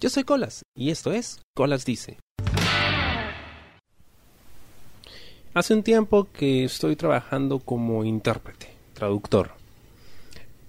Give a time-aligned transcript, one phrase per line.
[0.00, 2.18] Yo soy Colas y esto es Colas Dice.
[5.54, 9.50] Hace un tiempo que estoy trabajando como intérprete, traductor.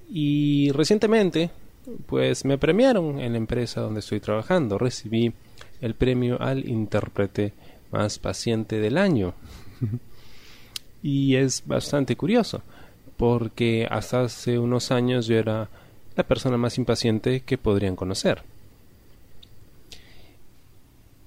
[0.09, 1.51] Y recientemente,
[2.07, 4.79] pues me premiaron en la empresa donde estoy trabajando.
[4.79, 5.31] Recibí
[5.79, 7.53] el premio al intérprete
[7.91, 9.35] más paciente del año.
[11.03, 12.63] y es bastante curioso,
[13.15, 15.69] porque hasta hace unos años yo era
[16.15, 18.41] la persona más impaciente que podrían conocer.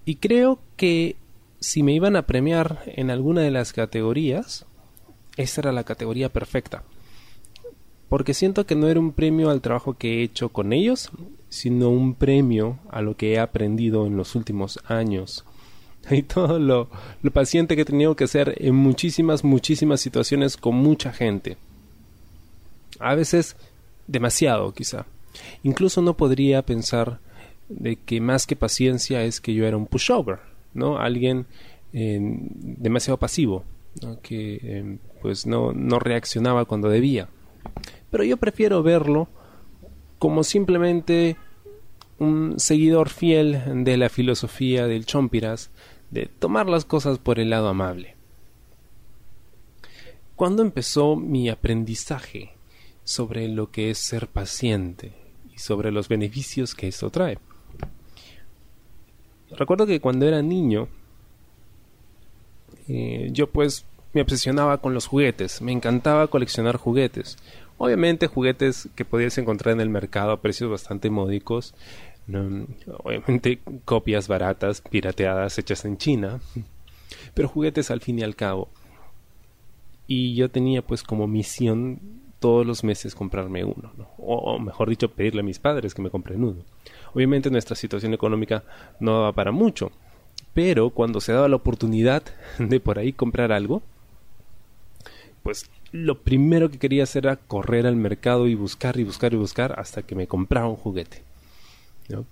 [0.04, 1.16] Y creo que
[1.60, 4.66] si me iban a premiar en alguna de las categorías,
[5.36, 6.82] esta era la categoría perfecta.
[8.08, 11.10] Porque siento que no era un premio al trabajo que he hecho con ellos,
[11.48, 15.44] sino un premio a lo que he aprendido en los últimos años.
[16.10, 16.90] Y todo lo,
[17.22, 21.56] lo paciente que he tenido que ser en muchísimas, muchísimas situaciones con mucha gente.
[22.98, 23.56] A veces
[24.08, 25.06] demasiado, quizá.
[25.62, 27.20] Incluso no podría pensar
[27.78, 30.38] de que más que paciencia es que yo era un pushover,
[30.74, 30.98] ¿no?
[30.98, 31.46] Alguien
[31.92, 33.64] eh, demasiado pasivo,
[34.22, 37.28] que eh, pues no, no reaccionaba cuando debía.
[38.10, 39.28] Pero yo prefiero verlo
[40.18, 41.36] como simplemente
[42.18, 45.70] un seguidor fiel de la filosofía del Chompiras
[46.10, 48.16] de tomar las cosas por el lado amable.
[50.36, 52.52] ¿Cuándo empezó mi aprendizaje
[53.04, 55.12] sobre lo que es ser paciente
[55.52, 57.38] y sobre los beneficios que esto trae?
[59.56, 60.88] Recuerdo que cuando era niño,
[62.88, 67.38] eh, yo pues me obsesionaba con los juguetes, me encantaba coleccionar juguetes.
[67.78, 71.74] Obviamente juguetes que podías encontrar en el mercado a precios bastante módicos,
[72.98, 76.40] obviamente copias baratas, pirateadas, hechas en China,
[77.34, 78.68] pero juguetes al fin y al cabo.
[80.06, 85.40] Y yo tenía pues como misión todos los meses comprarme uno, o, mejor dicho, pedirle
[85.40, 86.64] a mis padres que me compren uno.
[87.14, 88.64] Obviamente nuestra situación económica
[88.98, 89.92] no daba para mucho,
[90.52, 92.24] pero cuando se daba la oportunidad
[92.58, 93.80] de por ahí comprar algo,
[95.44, 99.36] pues lo primero que quería hacer era correr al mercado y buscar y buscar y
[99.36, 101.22] buscar hasta que me compraba un juguete.
[102.08, 102.26] ¿no?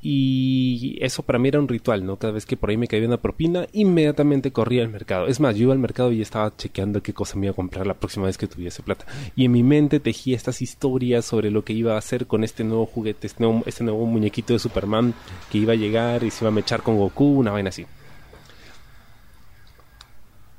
[0.00, 2.16] Y eso para mí era un ritual, ¿no?
[2.16, 5.26] Cada vez que por ahí me caía una propina, inmediatamente corría al mercado.
[5.26, 7.86] Es más, yo iba al mercado y estaba chequeando qué cosa me iba a comprar
[7.86, 9.04] la próxima vez que tuviese plata.
[9.34, 12.64] Y en mi mente tejía estas historias sobre lo que iba a hacer con este
[12.64, 15.12] nuevo juguete, este nuevo, este nuevo muñequito de Superman
[15.50, 17.84] que iba a llegar y se iba a mechar con Goku, una vaina así.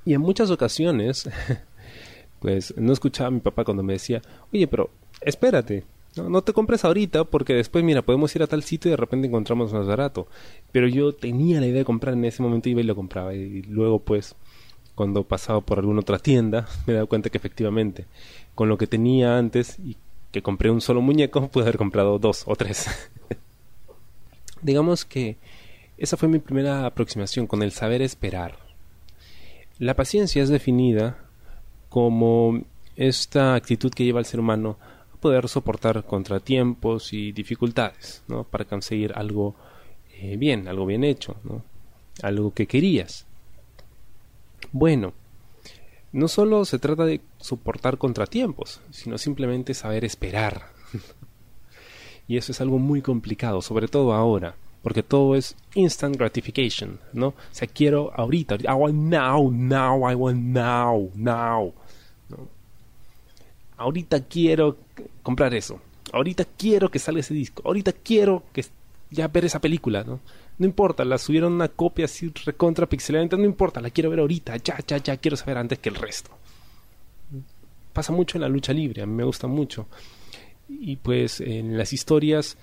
[0.05, 1.29] Y en muchas ocasiones,
[2.39, 4.21] pues no escuchaba a mi papá cuando me decía,
[4.53, 4.89] oye, pero
[5.21, 5.85] espérate,
[6.17, 9.27] no, te compres ahorita porque después, mira, podemos ir a tal sitio y de repente
[9.27, 10.27] encontramos más barato.
[10.71, 13.33] Pero yo tenía la idea de comprar en ese momento, iba y lo compraba.
[13.33, 14.35] Y luego, pues,
[14.95, 18.05] cuando pasaba por alguna otra tienda, me he dado cuenta que efectivamente,
[18.55, 19.97] con lo que tenía antes y
[20.31, 22.87] que compré un solo muñeco, pude haber comprado dos o tres.
[24.61, 25.37] Digamos que
[25.97, 28.57] esa fue mi primera aproximación con el saber esperar.
[29.79, 31.17] La paciencia es definida
[31.89, 32.63] como
[32.95, 34.77] esta actitud que lleva al ser humano
[35.27, 38.23] poder soportar contratiempos y dificultades.
[38.49, 39.55] Para conseguir algo
[40.21, 41.35] eh, bien, algo bien hecho.
[42.23, 43.25] Algo que querías.
[44.71, 45.11] Bueno,
[46.13, 50.67] no solo se trata de soportar contratiempos, sino simplemente saber esperar.
[52.29, 57.27] y eso es algo muy complicado, sobre todo ahora, porque todo es instant gratification, ¿no?
[57.27, 61.73] O sea, quiero ahorita, I want now, now, I want now, now.
[62.29, 62.56] ¿no?
[63.77, 64.77] Ahorita quiero
[65.23, 65.79] comprar eso,
[66.11, 68.65] ahorita quiero que salga ese disco, ahorita quiero que
[69.09, 70.19] ya ver esa película, ¿no?
[70.57, 74.57] No importa, la subieron una copia así recontra pixelada, no importa, la quiero ver ahorita,
[74.57, 76.31] ya, ya, ya, quiero saber antes que el resto.
[77.93, 79.87] Pasa mucho en la lucha libre, a mí me gusta mucho.
[80.67, 82.57] Y pues en las historias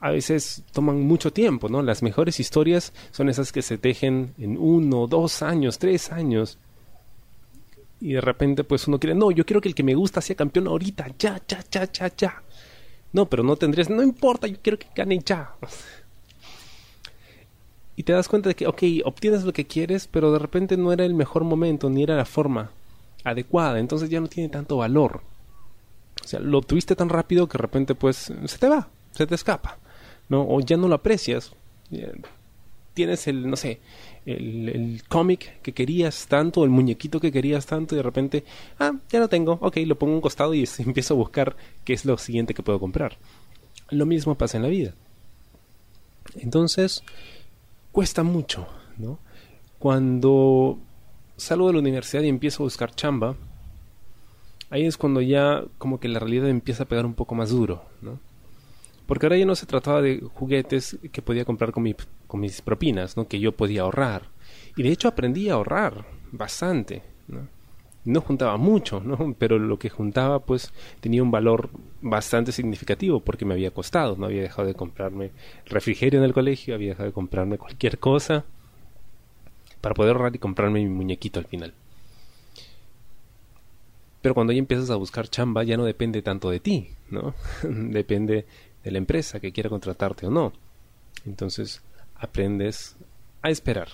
[0.00, 1.82] a veces toman mucho tiempo, ¿no?
[1.82, 6.58] Las mejores historias son esas que se tejen en uno, dos años, tres años
[8.00, 10.36] y de repente pues uno quiere, no, yo quiero que el que me gusta sea
[10.36, 12.42] campeón ahorita, ya, ya, ya, ya, ya.
[13.12, 15.54] No, pero no tendrías, no importa, yo quiero que gane ya.
[17.96, 20.92] Y te das cuenta de que, ok, obtienes lo que quieres, pero de repente no
[20.92, 22.70] era el mejor momento, ni era la forma
[23.24, 25.22] adecuada, entonces ya no tiene tanto valor.
[26.22, 29.34] O sea, lo tuviste tan rápido que de repente pues se te va, se te
[29.34, 29.78] escapa,
[30.28, 30.42] ¿no?
[30.42, 31.52] O ya no lo aprecias.
[32.98, 33.78] Tienes el, no sé,
[34.26, 38.42] el, cómic que querías tanto, el muñequito que querías tanto, y de repente,
[38.80, 41.54] ah, ya lo tengo, ok, lo pongo a un costado y empiezo a buscar
[41.84, 43.16] qué es lo siguiente que puedo comprar.
[43.90, 44.94] Lo mismo pasa en la vida.
[46.40, 47.04] Entonces,
[47.92, 48.66] cuesta mucho,
[48.96, 49.20] ¿no?
[49.78, 50.80] Cuando
[51.36, 53.36] salgo de la universidad y empiezo a buscar chamba,
[54.70, 57.84] ahí es cuando ya como que la realidad empieza a pegar un poco más duro,
[58.02, 58.18] ¿no?
[59.06, 61.84] Porque ahora ya no se trataba de juguetes que podía comprar con,
[62.28, 63.26] con mis propinas, ¿no?
[63.26, 64.28] Que yo podía ahorrar.
[64.76, 67.58] Y de hecho aprendí a ahorrar bastante, ¿no?
[68.08, 69.34] no juntaba mucho, ¿no?
[69.38, 71.68] Pero lo que juntaba pues tenía un valor
[72.00, 75.30] bastante significativo porque me había costado, no había dejado de comprarme
[75.66, 78.44] refrigerio en el colegio, había dejado de comprarme cualquier cosa
[79.82, 81.74] para poder ahorrar y comprarme mi muñequito al final.
[84.22, 87.34] Pero cuando ya empiezas a buscar chamba ya no depende tanto de ti, ¿no?
[87.62, 88.46] depende
[88.84, 90.54] de la empresa que quiera contratarte o no.
[91.26, 91.82] Entonces
[92.18, 92.96] aprendes
[93.42, 93.88] a esperar.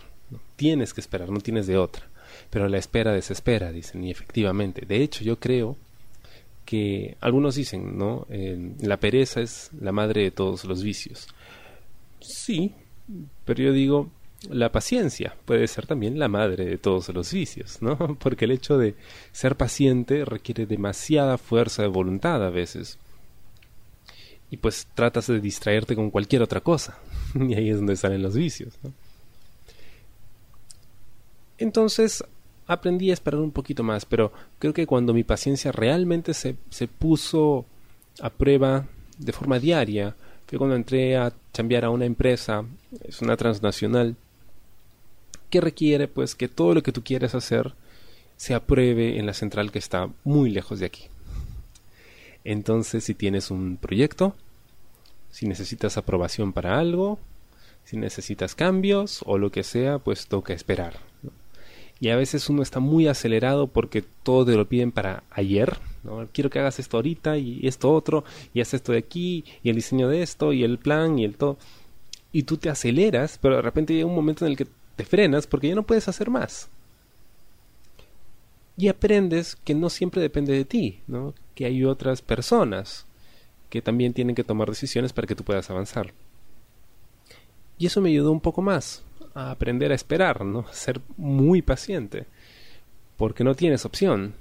[0.57, 2.09] Tienes que esperar, no tienes de otra.
[2.51, 4.87] Pero la espera desespera, dicen, y efectivamente.
[4.87, 5.77] De hecho, yo creo
[6.65, 8.27] que algunos dicen, ¿no?
[8.81, 11.29] la pereza es la madre de todos los vicios.
[12.21, 12.73] Sí,
[13.45, 14.11] pero yo digo,
[14.51, 17.97] la paciencia puede ser también la madre de todos los vicios, ¿no?
[18.19, 18.95] Porque el hecho de
[19.33, 22.99] ser paciente requiere demasiada fuerza de voluntad a veces.
[24.51, 26.99] Y pues tratas de distraerte con cualquier otra cosa.
[27.49, 28.93] y ahí es donde salen los vicios, ¿no?
[31.59, 32.25] Entonces
[32.67, 36.89] aprendí a esperar un poquito más, pero creo que cuando mi paciencia realmente se, se
[36.89, 37.67] puso
[38.21, 38.87] a prueba
[39.19, 40.17] de forma diaria,
[40.47, 42.65] fue cuando entré a cambiar a una empresa,
[43.07, 44.17] es una transnacional,
[45.51, 47.75] que requiere pues que todo lo que tú quieres hacer
[48.37, 51.05] se apruebe en la central que está muy lejos de aquí.
[52.43, 54.35] Entonces, si tienes un proyecto,
[55.35, 57.19] si necesitas aprobación para algo,
[57.85, 60.95] si necesitas cambios o lo que sea, pues toca esperar
[62.01, 66.29] y a veces uno está muy acelerado porque todo te lo piden para ayer, ¿no?
[66.33, 69.77] Quiero que hagas esto ahorita y esto otro, y haz esto de aquí, y el
[69.77, 71.57] diseño de esto, y el plan, y el todo.
[72.31, 74.67] Y tú te aceleras, pero de repente llega un momento en el que
[74.97, 76.69] te frenas porque ya no puedes hacer más.
[78.77, 81.33] Y aprendes que no siempre depende de ti, ¿no?
[81.55, 83.07] Que hay otras personas
[83.71, 86.13] que también tienen que tomar decisiones para que tú puedas avanzar.
[87.79, 89.03] Y eso me ayudó un poco más,
[89.35, 90.65] a aprender a esperar, ¿no?
[90.73, 92.27] ser muy paciente,
[93.17, 94.35] porque no tienes opción.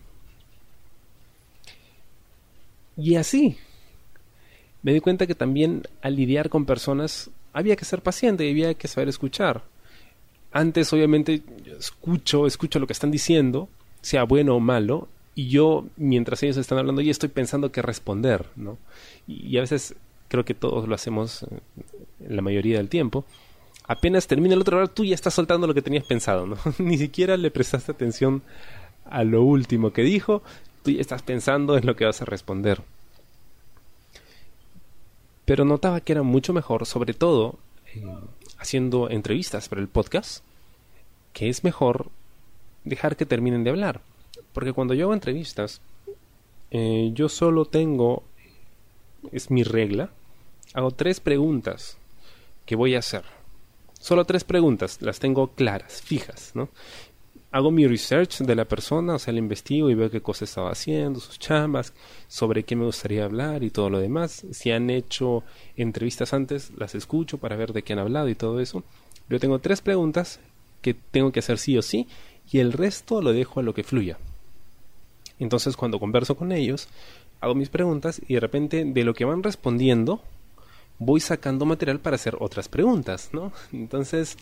[2.95, 3.57] Y así,
[4.83, 8.73] me di cuenta que también al lidiar con personas había que ser paciente y había
[8.75, 9.63] que saber escuchar.
[10.51, 11.41] Antes, obviamente,
[11.79, 13.69] escucho, escucho lo que están diciendo,
[14.01, 18.47] sea bueno o malo, y yo, mientras ellos están hablando, ya estoy pensando qué responder,
[18.55, 18.77] ¿no?
[19.27, 19.95] Y, a veces
[20.27, 21.47] creo que todos lo hacemos eh,
[22.27, 23.25] la mayoría del tiempo
[23.87, 26.57] apenas termina el otro lado, tú ya estás soltando lo que tenías pensado, ¿no?
[26.77, 28.41] Ni siquiera le prestaste atención
[29.05, 30.41] a lo último que dijo,
[30.83, 32.81] tú ya estás pensando en lo que vas a responder.
[35.45, 37.59] Pero notaba que era mucho mejor, sobre todo
[37.93, 38.05] eh,
[38.57, 40.43] haciendo entrevistas para el podcast,
[41.33, 42.09] que es mejor
[42.85, 44.01] dejar que terminen de hablar.
[44.53, 45.81] Porque cuando yo hago entrevistas,
[46.71, 48.23] eh, yo solo tengo,
[49.31, 50.11] es mi regla,
[50.73, 51.97] hago tres preguntas
[52.65, 53.23] que voy a hacer
[54.03, 56.67] Solo tres preguntas, las tengo claras, fijas, ¿no?
[57.53, 60.71] Hago mi research de la persona, o sea, le investigo y veo qué cosas estaba
[60.71, 61.93] haciendo, sus chambas,
[62.27, 64.45] sobre qué me gustaría hablar y todo lo demás.
[64.51, 65.45] Si han hecho
[65.77, 68.83] entrevistas antes, las escucho para ver de qué han hablado y todo eso.
[69.29, 70.41] Yo tengo tres preguntas
[70.81, 72.09] que tengo que hacer sí o sí
[72.51, 74.17] y el resto lo dejo a lo que fluya.
[75.43, 76.87] Entonces, cuando converso con ellos,
[77.41, 80.21] hago mis preguntas y de repente de lo que van respondiendo,
[80.99, 83.51] voy sacando material para hacer otras preguntas, ¿no?
[83.73, 84.37] Entonces,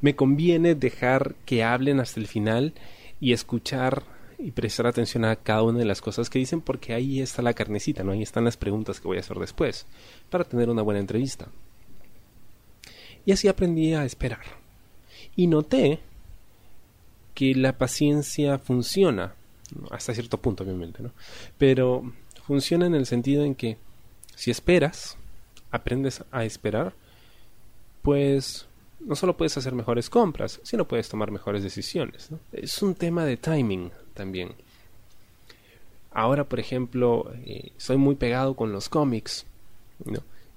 [0.00, 2.74] me conviene dejar que hablen hasta el final
[3.20, 4.04] y escuchar
[4.38, 7.54] y prestar atención a cada una de las cosas que dicen porque ahí está la
[7.54, 8.12] carnecita, ¿no?
[8.12, 9.84] Ahí están las preguntas que voy a hacer después
[10.30, 11.48] para tener una buena entrevista.
[13.24, 14.44] Y así aprendí a esperar.
[15.34, 15.98] Y noté
[17.34, 19.34] que la paciencia funciona,
[19.90, 21.12] hasta cierto punto obviamente, ¿no?
[21.58, 22.12] Pero
[22.46, 23.78] funciona en el sentido en que
[24.34, 25.16] si esperas,
[25.70, 26.94] aprendes a esperar,
[28.02, 28.66] pues
[29.00, 32.30] no solo puedes hacer mejores compras, sino puedes tomar mejores decisiones.
[32.52, 34.54] Es un tema de timing también.
[36.12, 39.46] Ahora, por ejemplo, eh, soy muy pegado con los cómics,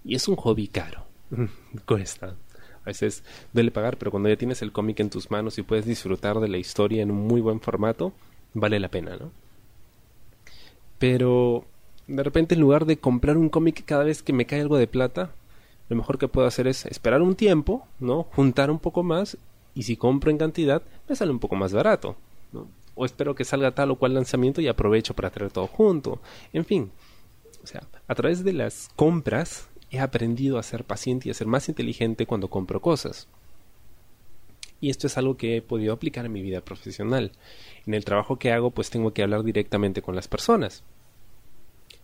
[0.03, 1.05] y es un hobby caro.
[1.85, 2.35] Cuesta.
[2.81, 3.23] A veces
[3.53, 6.47] duele pagar, pero cuando ya tienes el cómic en tus manos y puedes disfrutar de
[6.47, 8.13] la historia en un muy buen formato,
[8.53, 9.31] vale la pena, ¿no?
[10.97, 11.65] Pero
[12.07, 14.87] de repente en lugar de comprar un cómic cada vez que me cae algo de
[14.87, 15.31] plata,
[15.89, 18.23] lo mejor que puedo hacer es esperar un tiempo, ¿no?
[18.23, 19.37] Juntar un poco más
[19.73, 22.15] y si compro en cantidad, me sale un poco más barato,
[22.51, 22.67] ¿no?
[22.95, 26.19] O espero que salga tal o cual lanzamiento y aprovecho para traer todo junto.
[26.51, 26.91] En fin,
[27.63, 31.47] o sea, a través de las compras he aprendido a ser paciente y a ser
[31.47, 33.27] más inteligente cuando compro cosas.
[34.81, 37.31] Y esto es algo que he podido aplicar en mi vida profesional.
[37.85, 40.83] En el trabajo que hago, pues tengo que hablar directamente con las personas.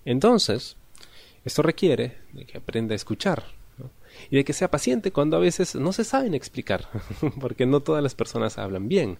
[0.03, 0.77] Entonces,
[1.45, 3.45] Esto requiere de que aprenda a escuchar
[4.31, 6.89] y de que sea paciente cuando a veces no se saben explicar,
[7.39, 9.19] porque no todas las personas hablan bien.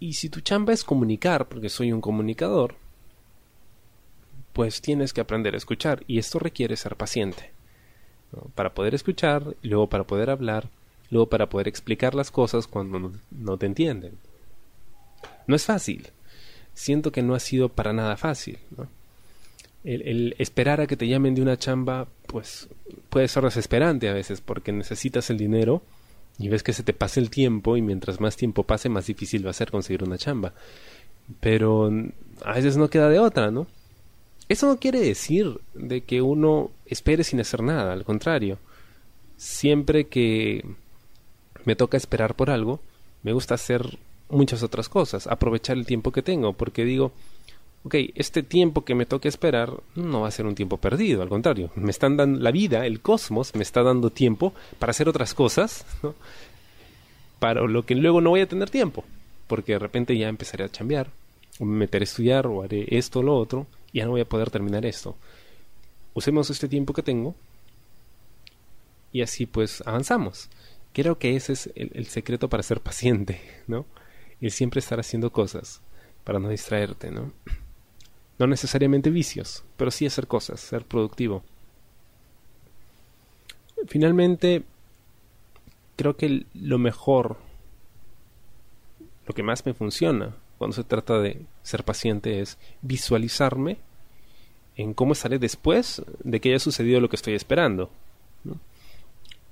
[0.00, 2.74] Y si tu chamba es comunicar, porque soy un comunicador,
[4.52, 7.52] pues tienes que aprender a escuchar y esto requiere ser paciente.
[8.54, 10.68] Para poder escuchar, luego para poder hablar,
[11.10, 14.18] luego para poder explicar las cosas cuando no, te entienden.
[15.46, 16.08] No es fácil.
[16.74, 18.58] Siento que no ha sido para nada fácil.
[19.82, 22.68] El, el, esperar a que te llamen de una chamba, pues
[23.08, 25.82] puede ser desesperante a veces porque necesitas el dinero
[26.38, 29.44] y ves que se te pasa el tiempo y mientras más tiempo pase más difícil
[29.44, 30.54] va a ser conseguir una chamba.
[31.40, 31.90] Pero
[32.44, 33.66] a veces no queda de otra, ¿no?
[34.50, 38.58] Eso no quiere decir de que uno espere sin hacer nada, al contrario.
[39.36, 40.64] Siempre que
[41.64, 42.80] me toca esperar por algo,
[43.22, 47.12] me gusta hacer muchas otras cosas, aprovechar el tiempo que tengo, porque digo,
[47.84, 51.28] ok, este tiempo que me toca esperar no va a ser un tiempo perdido, al
[51.28, 55.32] contrario, me están dando la vida, el cosmos me está dando tiempo para hacer otras
[55.32, 56.16] cosas, ¿no?
[57.38, 59.04] para lo que luego no voy a tener tiempo,
[59.46, 61.08] porque de repente ya empezaré a chambear,
[61.60, 64.50] me meteré a estudiar, o haré esto o lo otro, ya no voy a poder
[64.50, 65.16] terminar esto.
[66.14, 67.34] Usemos este tiempo que tengo
[69.12, 70.48] y así pues avanzamos.
[70.92, 73.86] Creo que ese es el, secreto para ser paciente, ¿no?
[74.40, 75.80] El siempre estar haciendo cosas
[76.24, 77.32] para no distraerte, ¿no?
[78.38, 81.44] No necesariamente vicios, pero sí hacer cosas, ser productivo.
[83.86, 84.64] Finalmente,
[85.96, 87.36] creo que lo mejor,
[89.26, 93.78] lo que más me funciona cuando se trata de ser paciente es visualizarme
[94.76, 97.88] en cómo estaré después de que haya sucedido lo que estoy esperando.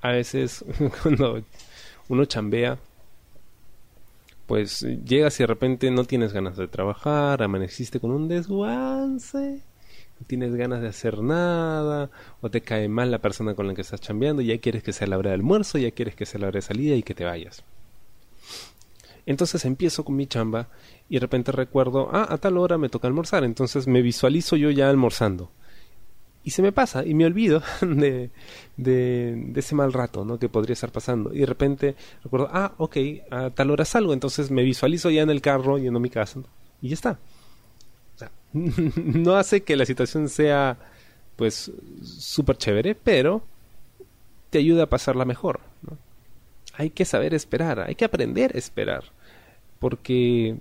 [0.03, 0.63] A veces
[1.03, 1.43] cuando
[2.11, 2.79] uno chambea
[4.47, 9.63] pues llegas y de repente no tienes ganas de trabajar, amaneciste con un desguance,
[10.21, 12.11] no tienes ganas de hacer nada,
[12.43, 15.07] o te cae mal la persona con la que estás chambeando, ya quieres que sea
[15.07, 17.25] la hora de almuerzo, ya quieres que sea la hora de salida y que te
[17.25, 17.65] vayas.
[19.29, 20.69] Entonces empiezo con mi chamba
[21.09, 24.71] y de repente recuerdo, ah, a tal hora me toca almorzar, entonces me visualizo yo
[24.71, 25.51] ya almorzando
[26.49, 28.31] y se me pasa y me olvido de,
[28.79, 30.39] de, ese mal rato ¿no?
[30.39, 31.35] que podría estar pasando.
[31.35, 32.97] Y de repente recuerdo, ah, ok,
[33.31, 36.41] a tal hora salgo, entonces me visualizo ya en el carro yendo a mi casa
[36.81, 37.19] y ya está.
[38.55, 40.79] no hace que la situación sea
[41.37, 41.71] pues
[42.03, 43.43] súper chévere, pero
[44.49, 45.61] te ayuda a pasarla mejor.
[46.73, 49.05] Hay que saber esperar, hay que aprender a esperar,
[49.81, 50.57] porque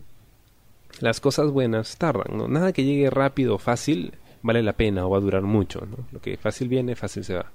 [1.01, 2.47] las cosas buenas tardan, ¿no?
[2.47, 5.87] Nada que llegue rápido o fácil vale la pena o va a durar mucho.
[6.11, 7.51] Lo que fácil viene, fácil se va.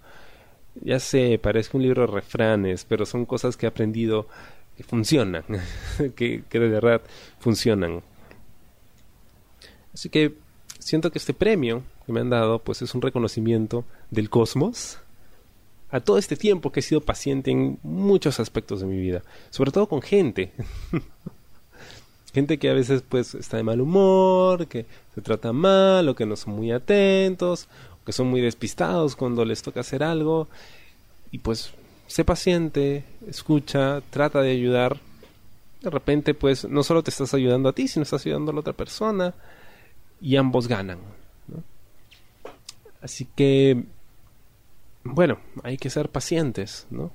[0.77, 4.27] Ya sé, parece un libro de refranes, pero son cosas que he aprendido
[4.77, 5.45] que funcionan,
[6.17, 7.03] que, que de verdad
[7.39, 8.03] funcionan.
[9.93, 10.35] Así que
[10.79, 14.99] siento que este premio que me han dado pues es un reconocimiento del cosmos
[15.91, 19.71] a todo este tiempo que he sido paciente en muchos aspectos de mi vida, sobre
[19.71, 20.53] todo con gente.
[22.33, 26.27] gente que a veces pues está de mal humor, que se trata mal o que
[26.27, 27.69] no son muy atentos,
[28.01, 30.49] o que son muy despistados cuando les toca hacer algo
[31.31, 31.73] y pues
[32.07, 34.99] sé paciente, escucha, trata de ayudar.
[35.83, 38.61] De repente pues no solo te estás ayudando a ti, sino estás ayudando a la
[38.61, 39.35] otra persona
[40.21, 40.99] y ambos ganan.
[43.01, 43.85] Así que
[45.05, 47.11] bueno, hay que ser pacientes, ¿no?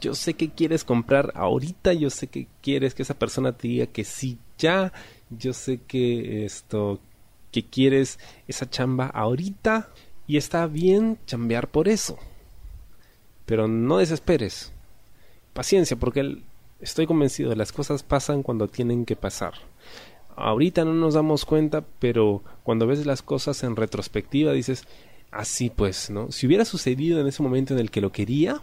[0.00, 3.86] Yo sé que quieres comprar ahorita, yo sé que quieres que esa persona te diga
[3.86, 4.92] que sí ya,
[5.30, 7.00] yo sé que esto
[7.50, 9.88] que quieres esa chamba ahorita
[10.26, 12.18] y está bien chambear por eso.
[13.46, 14.72] Pero no desesperes.
[15.54, 16.42] Paciencia, porque
[16.80, 19.54] estoy convencido, las cosas pasan cuando tienen que pasar.
[20.36, 24.84] Ahorita no nos damos cuenta, pero cuando ves las cosas en retrospectiva dices,
[25.30, 26.30] así pues, ¿no?
[26.30, 28.62] Si hubiera sucedido en ese momento en el que lo quería,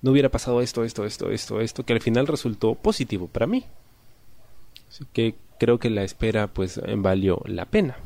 [0.00, 3.66] no hubiera pasado esto, esto, esto, esto, esto, que al final resultó positivo para mí.
[4.96, 7.98] Así que creo que la espera pues valió la pena.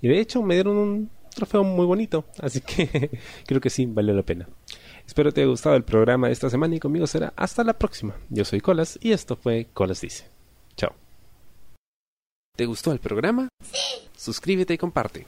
[0.00, 4.14] Y de hecho me dieron un trofeo muy bonito, así que creo que sí valió
[4.14, 4.48] la pena.
[5.04, 8.14] Espero te haya gustado el programa de esta semana y conmigo será hasta la próxima.
[8.30, 10.28] Yo soy Colas y esto fue Colas Dice.
[10.76, 10.94] Chao.
[12.56, 13.48] ¿Te gustó el programa?
[13.60, 14.08] Sí.
[14.16, 15.26] Suscríbete y comparte.